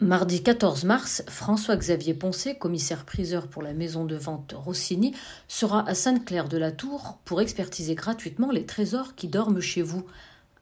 Mardi 0.00 0.42
14 0.42 0.84
mars, 0.84 1.22
François-Xavier 1.28 2.14
Poncet, 2.14 2.56
commissaire-priseur 2.56 3.48
pour 3.48 3.62
la 3.62 3.74
maison 3.74 4.06
de 4.06 4.16
vente 4.16 4.54
Rossini, 4.56 5.14
sera 5.46 5.86
à 5.86 5.94
Sainte-Claire-de-la-Tour 5.94 7.18
pour 7.26 7.42
expertiser 7.42 7.94
gratuitement 7.94 8.50
les 8.50 8.64
trésors 8.64 9.14
qui 9.14 9.28
dorment 9.28 9.60
chez 9.60 9.82
vous. 9.82 10.06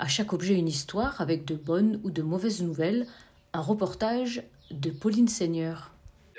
À 0.01 0.09
chaque 0.09 0.32
objet, 0.32 0.55
une 0.55 0.66
histoire 0.66 1.20
avec 1.20 1.45
de 1.45 1.55
bonnes 1.55 2.01
ou 2.02 2.10
de 2.10 2.23
mauvaises 2.23 2.62
nouvelles. 2.62 3.06
Un 3.52 3.60
reportage 3.60 4.43
de 4.73 4.91
Pauline 4.91 5.29
Seigneur 5.29 5.93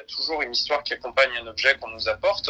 toujours 0.09 0.41
une 0.41 0.51
histoire 0.51 0.83
qui 0.83 0.93
accompagne 0.93 1.29
un 1.41 1.47
objet 1.47 1.77
qu'on 1.79 1.89
nous 1.89 2.09
apporte 2.09 2.49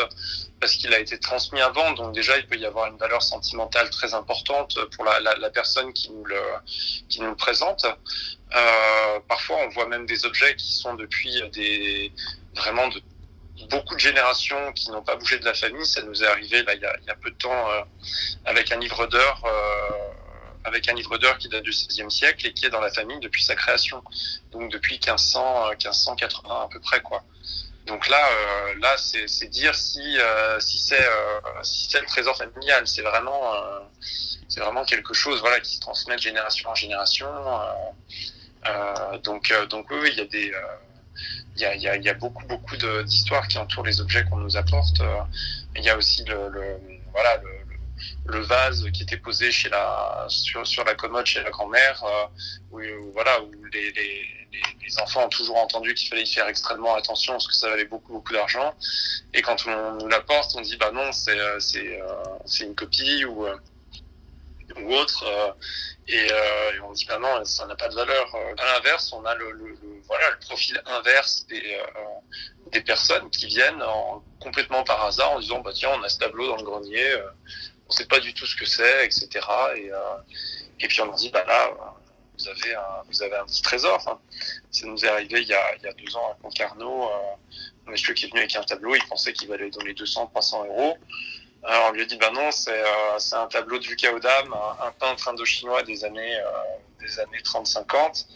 parce 0.59 0.73
qu'il 0.73 0.93
a 0.93 0.99
été 0.99 1.19
transmis 1.19 1.61
avant. 1.61 1.91
Donc 1.91 2.13
déjà, 2.13 2.37
il 2.37 2.47
peut 2.47 2.57
y 2.57 2.65
avoir 2.65 2.87
une 2.87 2.97
valeur 2.97 3.21
sentimentale 3.21 3.89
très 3.89 4.13
importante 4.13 4.77
pour 4.95 5.05
la, 5.05 5.49
personne 5.49 5.93
qui 5.93 6.11
nous 6.11 6.25
le, 6.25 7.35
présente. 7.35 7.85
Euh, 7.85 9.19
parfois, 9.27 9.57
on 9.65 9.69
voit 9.69 9.87
même 9.87 10.05
des 10.05 10.25
objets 10.25 10.55
qui 10.55 10.73
sont 10.73 10.95
depuis 10.95 11.41
vraiment 12.55 12.89
beaucoup 13.69 13.95
de 13.95 13.99
générations 13.99 14.71
qui 14.73 14.91
n'ont 14.91 15.03
pas 15.03 15.15
bougé 15.15 15.39
de 15.39 15.45
la 15.45 15.53
famille. 15.53 15.85
Ça 15.85 16.01
nous 16.01 16.23
est 16.23 16.27
arrivé 16.27 16.63
là, 16.63 16.73
il, 16.75 16.81
y 16.81 17.09
a, 17.09 17.15
peu 17.15 17.31
de 17.31 17.35
temps 17.35 17.69
euh, 17.71 17.81
avec 18.45 18.71
un 18.71 18.77
livre 18.77 19.07
d'heures. 19.07 19.43
Euh, 19.45 20.09
avec 20.65 20.89
un 20.89 20.93
qui 20.93 21.49
date 21.49 21.63
du 21.63 21.71
XVIe 21.71 22.11
siècle 22.11 22.45
et 22.45 22.53
qui 22.53 22.65
est 22.65 22.69
dans 22.69 22.81
la 22.81 22.91
famille 22.91 23.19
depuis 23.21 23.41
sa 23.41 23.55
création, 23.55 24.03
donc 24.51 24.71
depuis 24.71 24.95
1500, 24.95 25.69
1580 25.69 26.63
à 26.63 26.67
peu 26.67 26.79
près 26.81 27.01
quoi. 27.01 27.23
Donc 27.89 28.07
là, 28.07 28.23
euh, 28.23 28.75
là, 28.81 28.95
c'est 28.97 29.47
dire 29.47 29.73
si 29.73 29.99
euh, 30.19 30.21
euh, 30.23 30.59
si 30.59 30.77
c'est 30.77 31.99
le 31.99 32.05
trésor 32.05 32.37
familial, 32.37 32.87
c'est 32.87 33.01
vraiment 33.01 33.55
c'est 34.47 34.59
vraiment 34.59 34.85
quelque 34.85 35.13
chose 35.15 35.41
voilà 35.41 35.59
qui 35.59 35.75
se 35.75 35.79
transmet 35.79 36.15
de 36.15 36.21
génération 36.21 36.69
en 36.69 36.75
génération. 36.75 37.27
Donc 39.23 39.51
donc 39.69 39.87
oui, 39.89 40.09
il 40.13 40.17
y 40.19 40.21
a 40.21 40.25
des 40.25 40.53
il 41.55 41.61
y 41.61 41.65
a, 41.65 41.97
y, 41.97 42.09
a, 42.09 42.13
beaucoup 42.13 42.45
beaucoup 42.45 42.77
d'histoires 42.77 43.47
qui 43.47 43.57
entourent 43.57 43.85
les 43.85 43.99
objets 43.99 44.23
qu'on 44.25 44.37
nous 44.37 44.55
apporte. 44.55 45.01
Il 45.75 45.83
y 45.83 45.89
a 45.89 45.97
aussi 45.97 46.23
le, 46.25 46.79
voilà 47.11 47.41
le, 48.25 48.39
vase 48.41 48.85
qui 48.93 49.01
était 49.03 49.17
posé 49.17 49.51
chez 49.51 49.69
la 49.69 50.25
sur, 50.29 50.65
sur 50.65 50.83
la 50.85 50.93
commode 50.93 51.25
chez 51.25 51.41
la 51.41 51.49
grand-mère 51.49 52.03
où, 52.71 52.79
voilà 53.13 53.41
où 53.41 53.51
les, 53.73 53.91
les, 54.51 54.99
enfants 54.99 55.25
ont 55.25 55.29
toujours 55.29 55.57
entendu 55.57 55.93
qu'il 55.93 56.09
fallait 56.09 56.23
y 56.23 56.33
faire 56.33 56.47
extrêmement 56.47 56.95
attention 56.95 57.33
parce 57.33 57.47
que 57.47 57.53
ça 57.53 57.69
valait 57.69 57.85
beaucoup 57.85 58.11
beaucoup 58.11 58.33
d'argent 58.33 58.73
et 59.33 59.41
quand 59.41 59.65
on 59.67 59.93
nous 59.93 60.07
l'apporte 60.07 60.55
on 60.55 60.61
dit 60.61 60.77
bah 60.77 60.91
non 60.91 61.11
c'est 61.11 61.37
c'est 61.59 61.99
c'est 62.45 62.63
une 62.63 62.75
copie 62.75 63.23
ou 63.25 63.45
ou 63.45 64.93
autre 64.95 65.23
et, 66.07 66.15
et, 66.15 66.79
on 66.83 66.91
dit 66.91 67.05
bah 67.05 67.19
non 67.19 67.45
ça 67.45 67.67
n'a 67.67 67.75
pas 67.75 67.87
de 67.87 67.95
valeur 67.95 68.35
à 68.57 68.65
l'inverse 68.65 69.13
on 69.13 69.23
a 69.25 69.35
le, 69.35 69.51
le, 69.51 69.77
voilà 70.07 70.31
le 70.31 70.39
profil 70.39 70.81
inverse 70.87 71.45
des 71.47 71.79
des 72.71 72.81
personnes 72.81 73.29
qui 73.29 73.45
viennent 73.45 73.83
en, 73.83 74.23
complètement 74.39 74.83
par 74.83 75.05
hasard 75.05 75.33
en 75.33 75.39
disant 75.39 75.59
bah 75.59 75.71
tiens 75.73 75.91
on 75.99 76.03
a 76.03 76.09
ce 76.09 76.17
tableau 76.17 76.47
dans 76.47 76.57
le 76.57 76.63
grenier 76.63 77.15
on 77.89 77.91
sait 77.91 78.05
pas 78.05 78.19
du 78.19 78.33
tout 78.33 78.45
ce 78.45 78.55
que 78.55 78.65
c'est, 78.65 79.05
etc. 79.05 79.27
Et, 79.75 79.91
euh, 79.91 79.97
et 80.79 80.87
puis 80.87 81.01
on 81.01 81.05
leur 81.05 81.15
dit, 81.15 81.29
bah 81.29 81.43
là, 81.45 81.71
vous 82.39 82.47
avez 82.47 82.73
un, 82.73 83.03
vous 83.09 83.21
avez 83.21 83.35
un 83.35 83.45
petit 83.45 83.61
trésor. 83.61 84.01
Hein. 84.07 84.19
Ça 84.71 84.87
nous 84.87 85.03
est 85.03 85.07
arrivé 85.07 85.41
il 85.41 85.47
y 85.47 85.53
a, 85.53 85.93
deux 85.93 86.15
ans 86.15 86.31
à 86.31 86.37
Concarneau, 86.41 87.03
euh, 87.03 87.87
un 87.87 87.91
monsieur 87.91 88.13
qui 88.13 88.25
est 88.25 88.29
venu 88.29 88.39
avec 88.39 88.55
un 88.55 88.63
tableau, 88.63 88.95
il 88.95 89.03
pensait 89.07 89.33
qu'il 89.33 89.47
valait 89.47 89.69
dans 89.69 89.83
les 89.83 89.93
200, 89.93 90.27
300 90.27 90.65
euros. 90.65 90.97
Alors 91.63 91.89
on 91.89 91.91
lui 91.91 92.01
a 92.01 92.05
dit, 92.05 92.17
bah 92.17 92.31
non, 92.33 92.51
c'est 92.51 92.71
euh, 92.71 93.17
un 93.33 93.47
tableau 93.47 93.79
de 93.79 93.85
Vukaodam, 93.85 94.55
un, 94.81 94.91
peintre 94.91 95.27
indo-chinois 95.27 95.83
des 95.83 96.05
années, 96.05 96.37
euh, 96.37 97.05
des 97.05 97.19
années 97.19 97.39
30-50, 97.39 98.27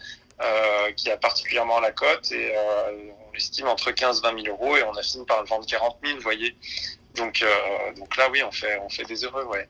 euh, 0.41 0.91
qui 0.93 1.09
a 1.09 1.17
particulièrement 1.17 1.79
la 1.79 1.91
cote 1.91 2.31
et 2.31 2.53
on 2.57 3.31
l'estime 3.31 3.67
entre 3.67 3.91
15 3.91 4.21
20 4.21 4.43
000 4.43 4.55
euros 4.55 4.75
et 4.75 4.83
on 4.83 4.93
a 4.93 5.03
fini 5.03 5.25
par 5.25 5.41
le 5.41 5.47
vendre 5.47 5.65
40 5.65 5.97
000, 6.03 6.17
vous 6.17 6.21
voyez. 6.21 6.55
Donc, 7.15 7.45
donc 7.95 8.17
là, 8.17 8.29
oui, 8.31 8.43
on 8.43 8.51
fait, 8.51 8.77
on 8.79 8.89
fait 8.89 9.05
des 9.05 9.23
heureux, 9.23 9.45
ouais. 9.45 9.69